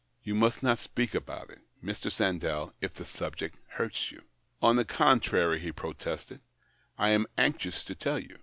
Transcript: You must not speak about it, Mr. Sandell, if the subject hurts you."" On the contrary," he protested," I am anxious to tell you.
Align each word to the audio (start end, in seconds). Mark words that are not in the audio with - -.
You 0.23 0.33
must 0.33 0.63
not 0.63 0.79
speak 0.79 1.13
about 1.13 1.51
it, 1.51 1.59
Mr. 1.85 2.11
Sandell, 2.11 2.73
if 2.81 2.95
the 2.95 3.05
subject 3.05 3.59
hurts 3.73 4.11
you."" 4.11 4.23
On 4.59 4.75
the 4.75 4.83
contrary," 4.83 5.59
he 5.59 5.71
protested," 5.71 6.41
I 6.97 7.09
am 7.09 7.27
anxious 7.37 7.83
to 7.83 7.93
tell 7.93 8.17
you. 8.17 8.39